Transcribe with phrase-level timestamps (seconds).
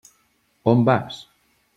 [0.71, 1.21] On vas?